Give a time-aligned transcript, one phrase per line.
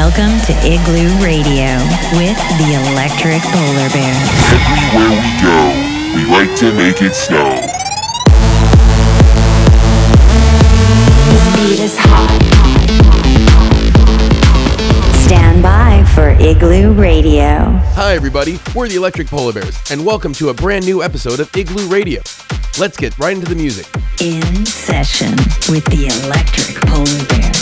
[0.00, 1.76] Welcome to Igloo Radio
[2.16, 4.16] with the Electric Polar Bear.
[4.56, 5.58] Everywhere we go,
[6.16, 7.50] we like to make it snow.
[11.28, 12.40] This beat is hot.
[15.26, 17.58] Stand by for Igloo Radio.
[17.92, 18.58] Hi, everybody.
[18.74, 22.22] We're the Electric Polar Bears, and welcome to a brand new episode of Igloo Radio.
[22.78, 23.86] Let's get right into the music.
[24.18, 25.32] In session
[25.68, 27.59] with the Electric Polar Bears.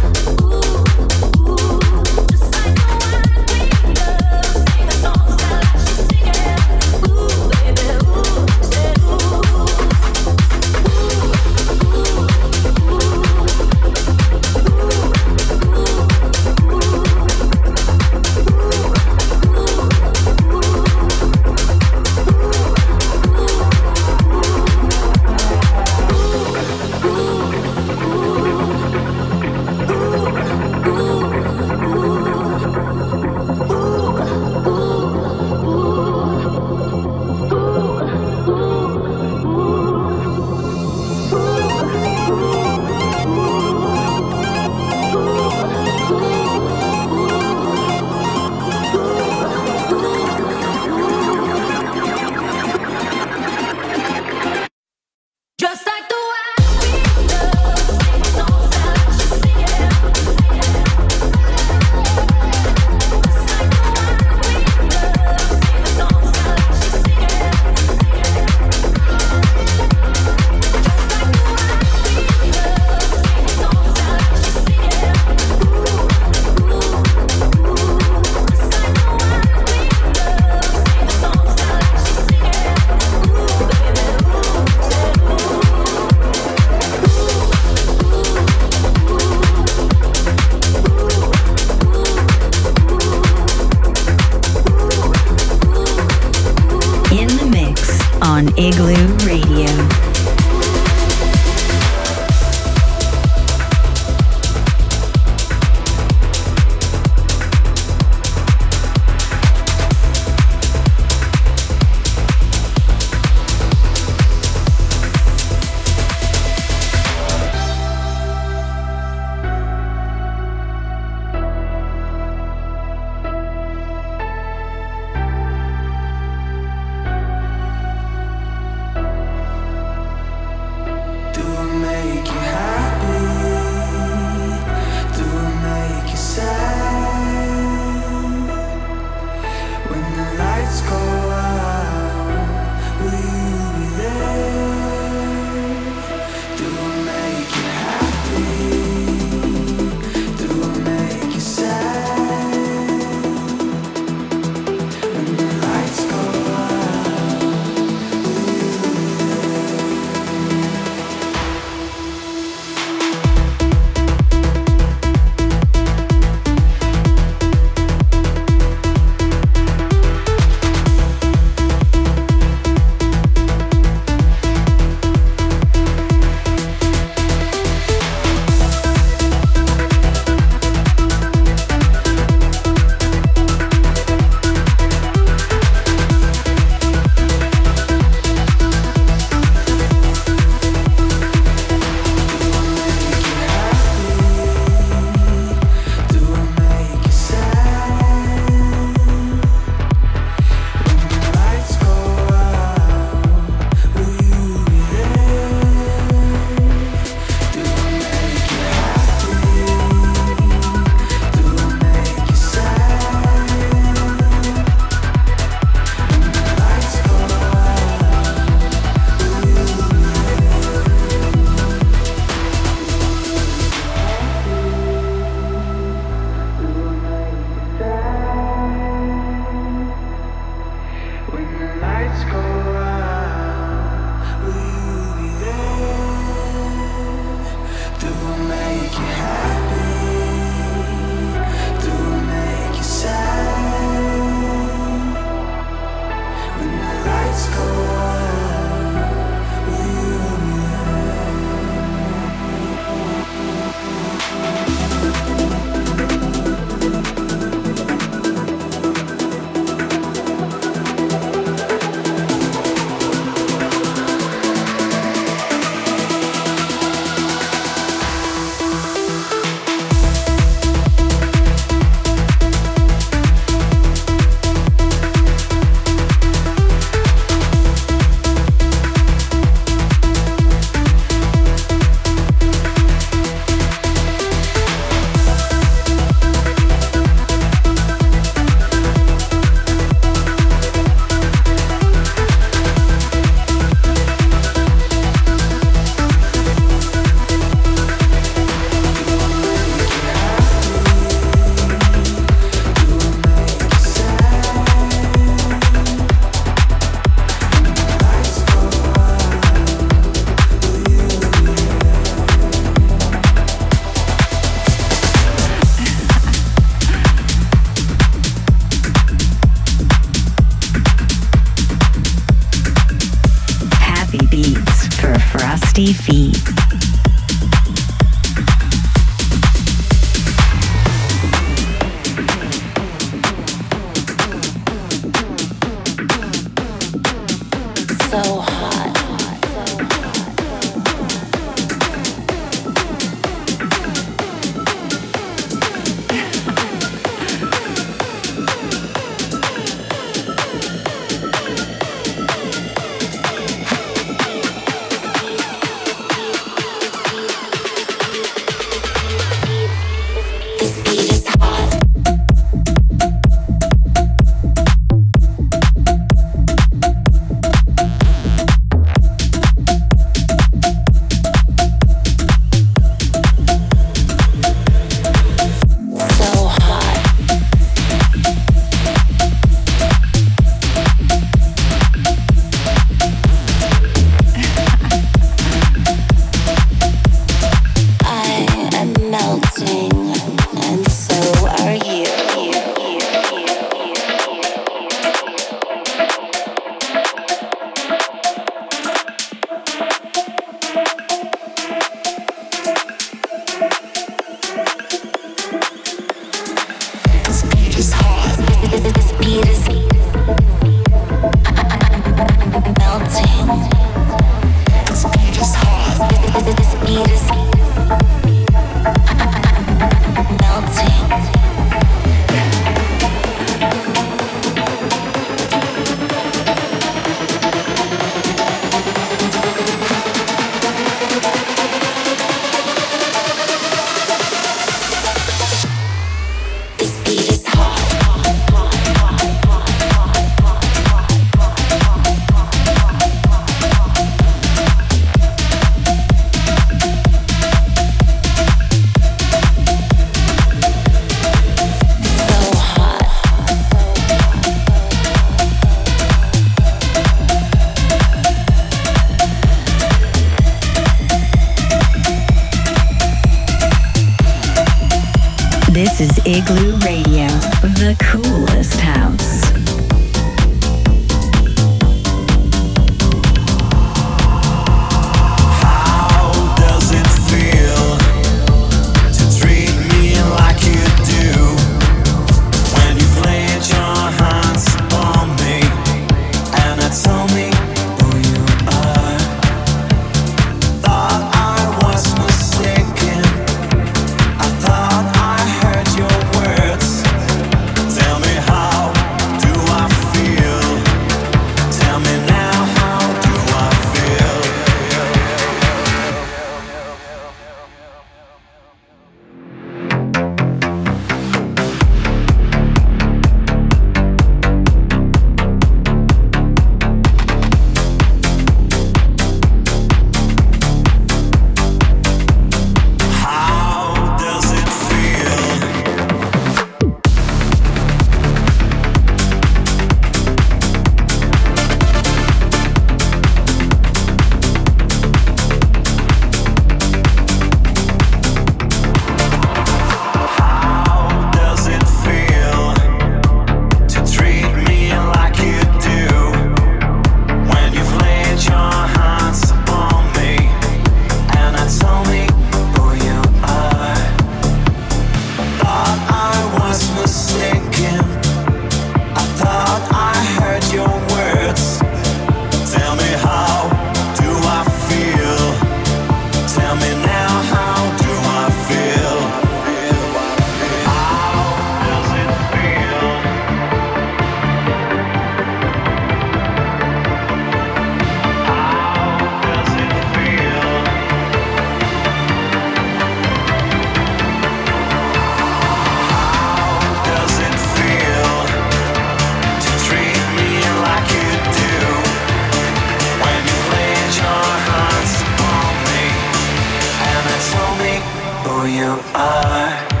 [598.65, 600.00] you are.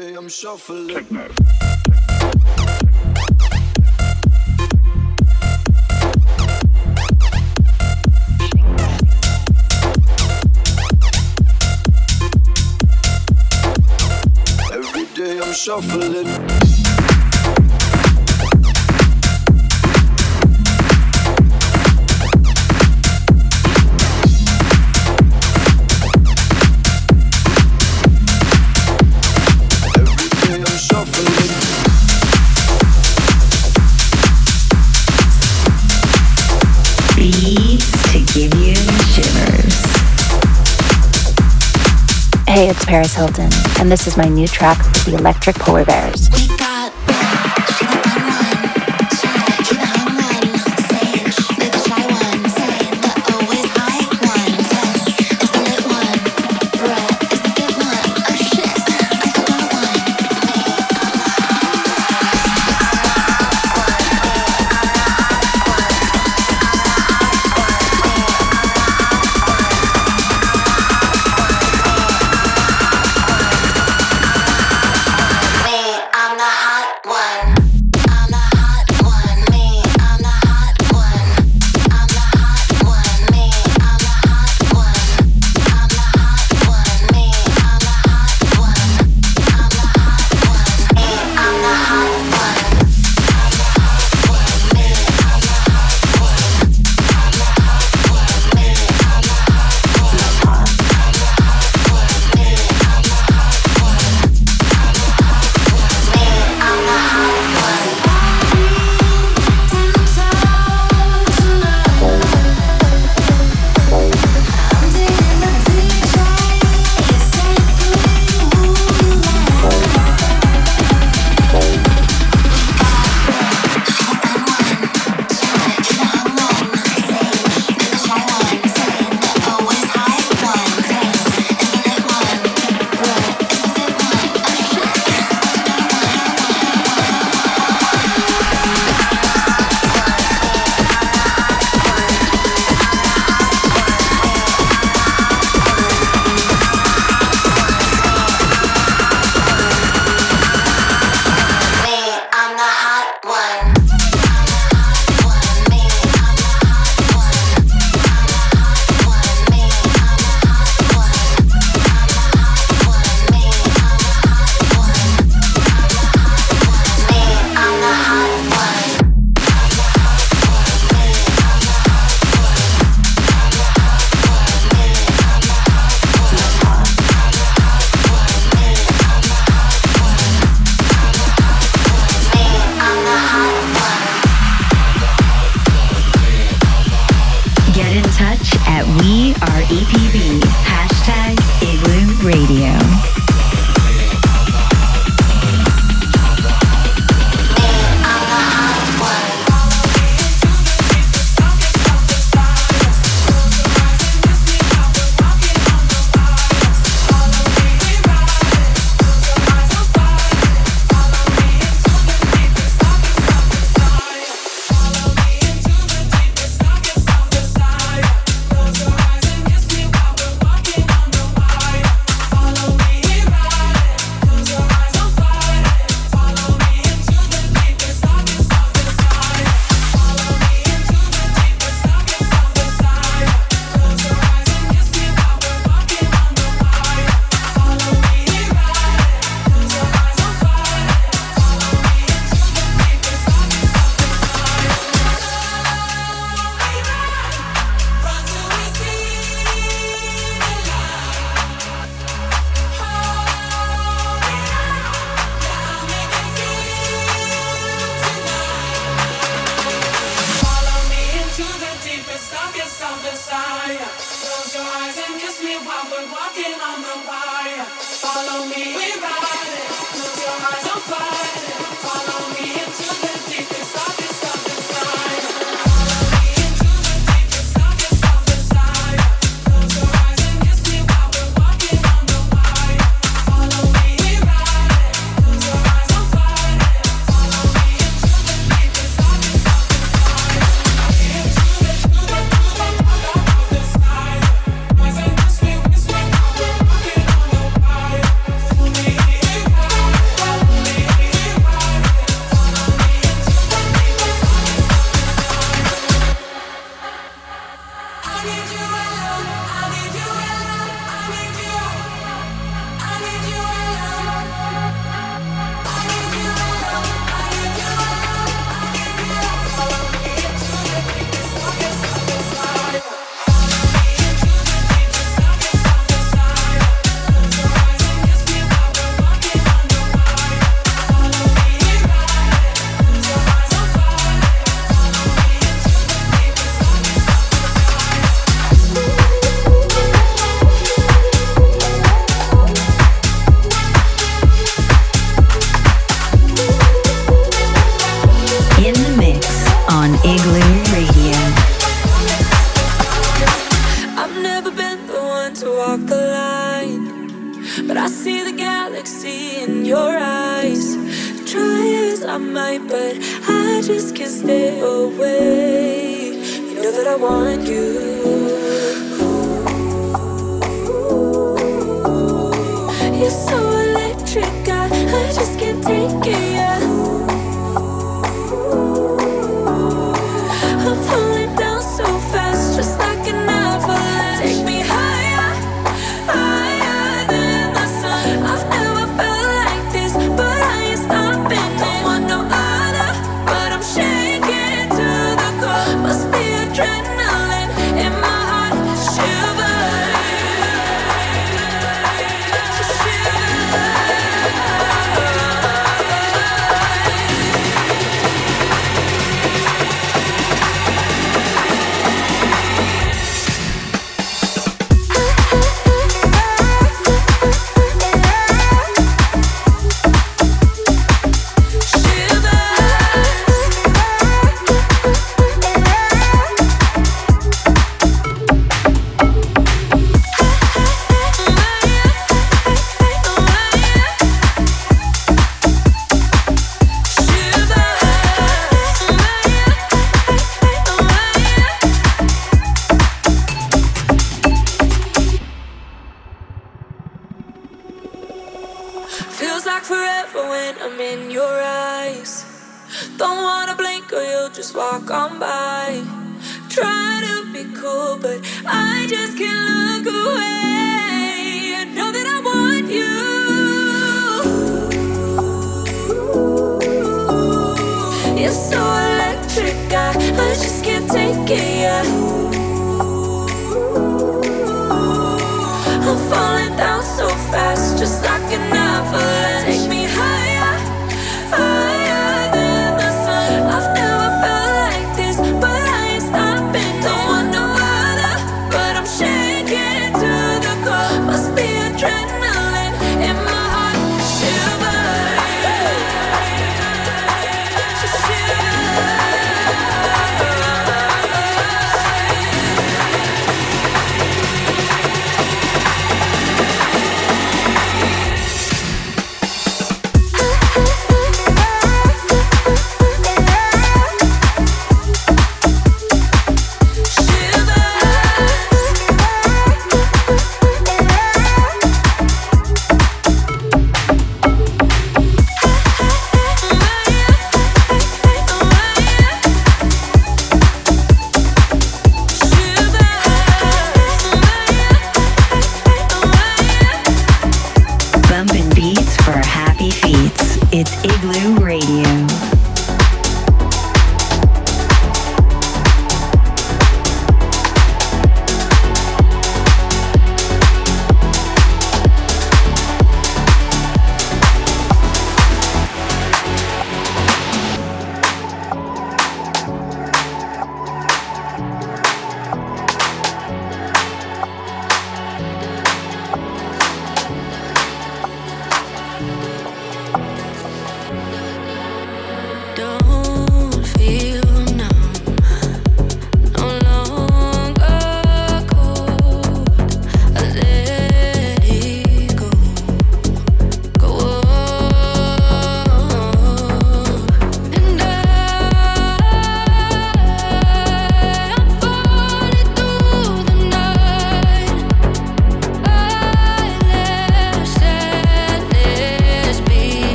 [0.00, 0.88] day I'm shuffling.
[0.88, 1.22] Techno.
[14.70, 16.65] Every day I'm shuffling.
[42.86, 46.25] Paris Hilton, and this is my new track, The Electric Polar Bears.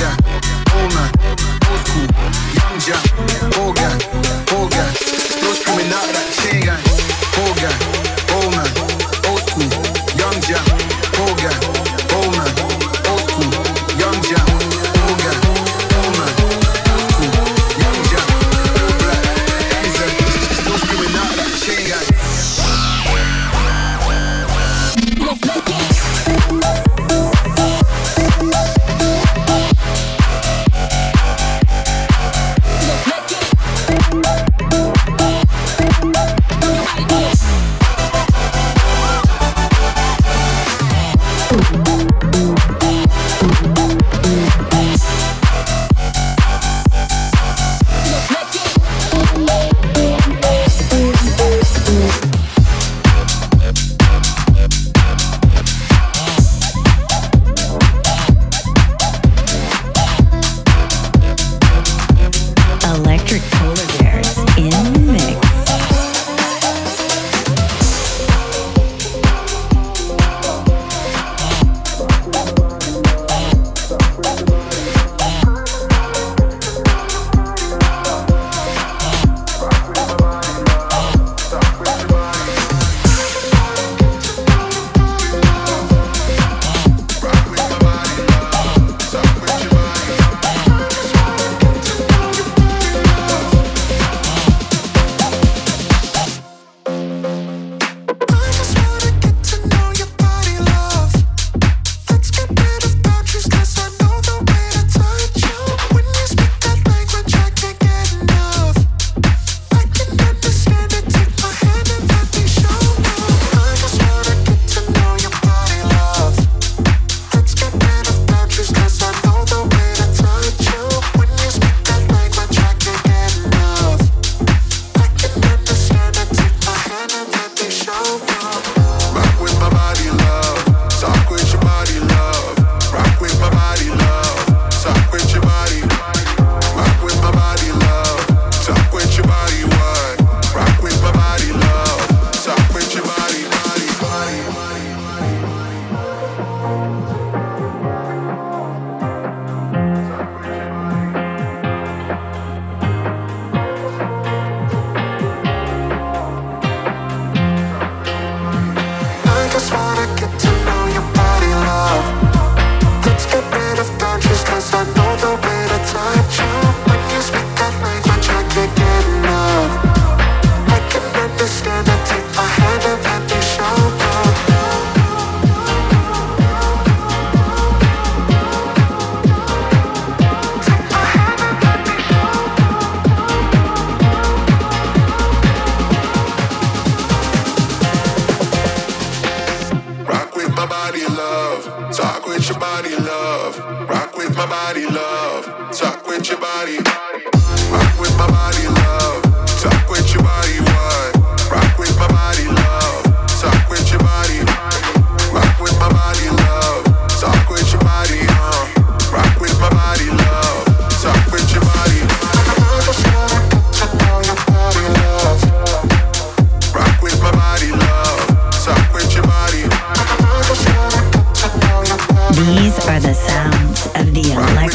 [0.00, 1.29] Old guy,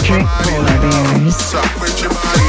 [0.07, 2.44] Electric Polar Bears.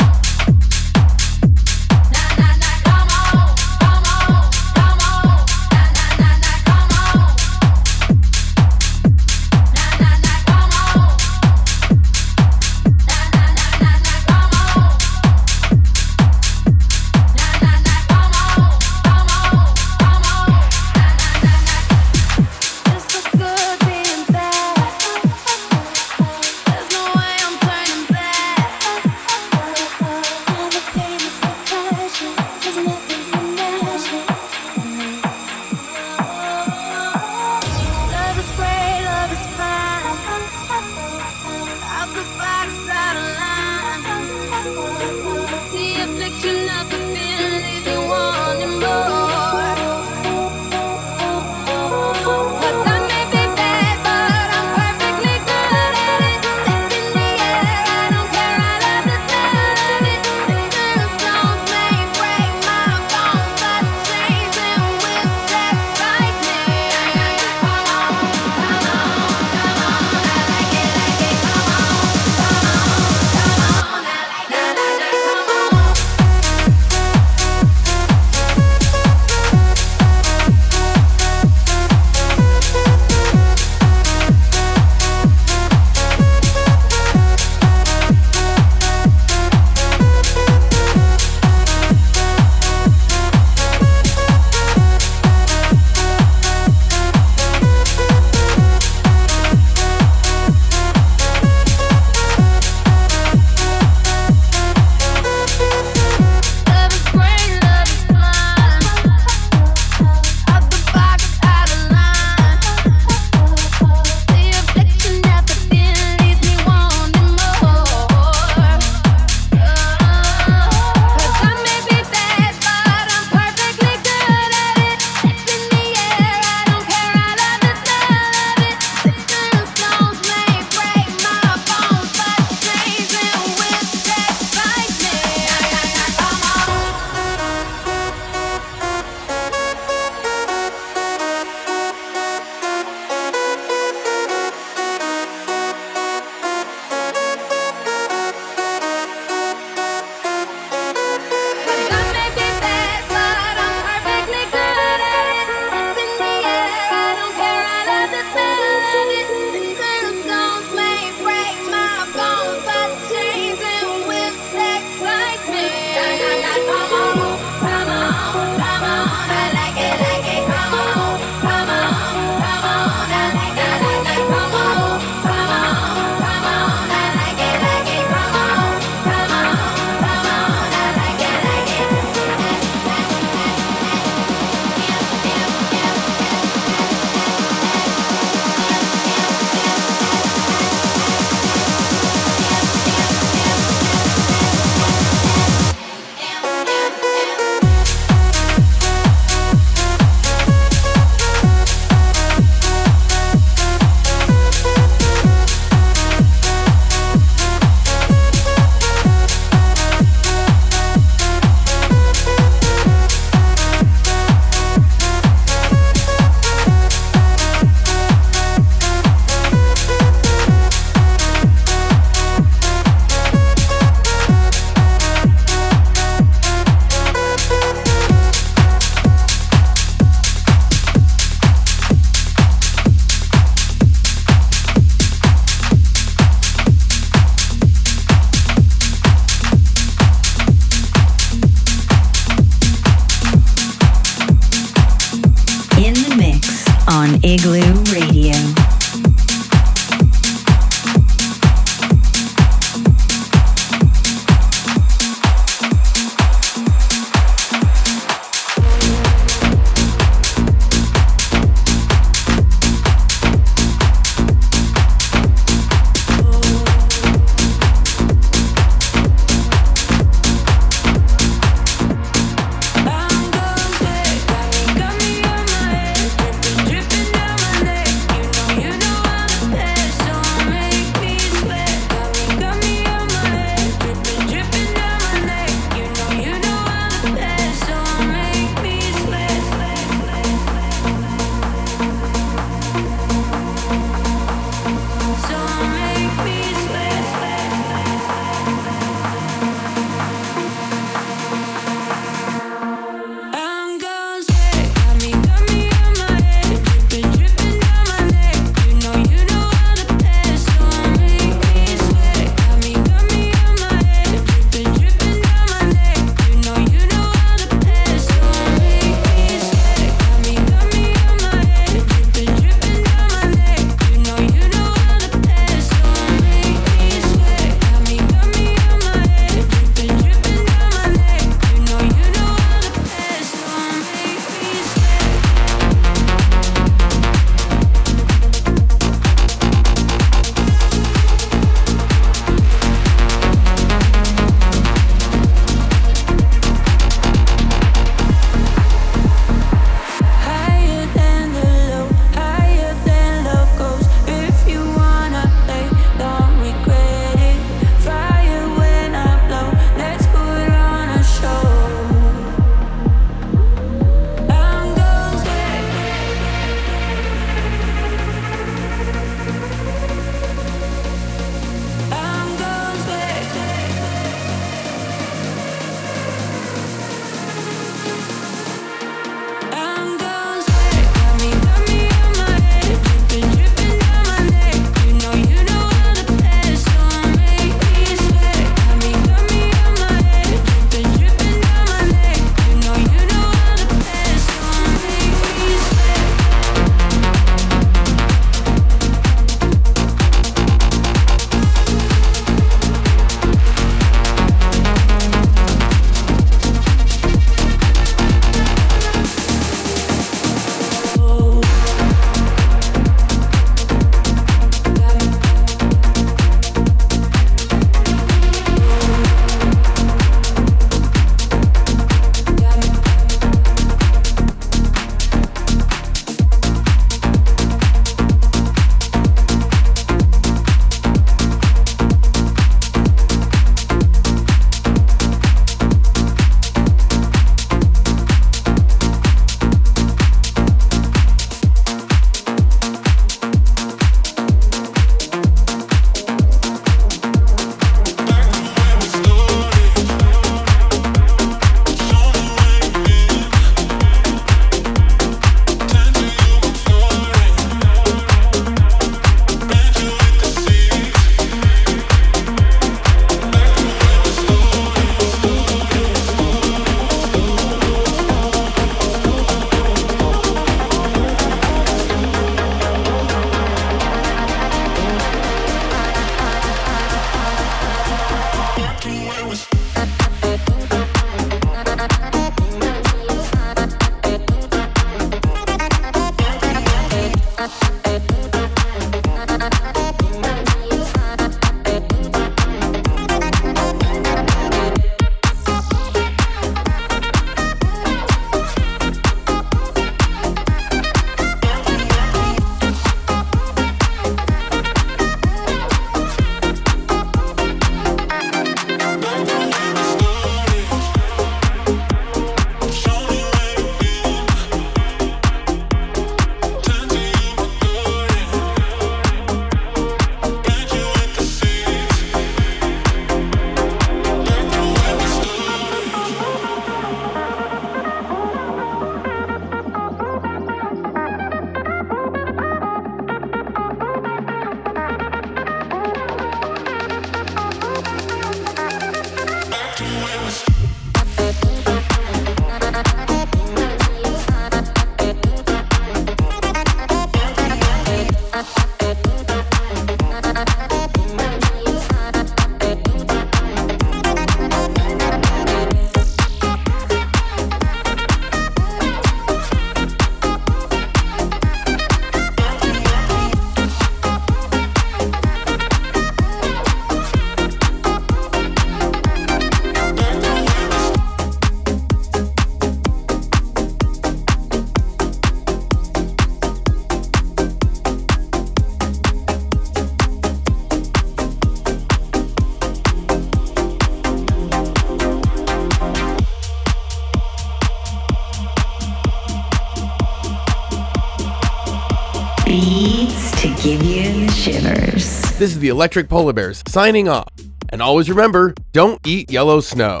[595.46, 597.28] This is the Electric Polar Bears signing off.
[597.68, 600.00] And always remember don't eat yellow snow.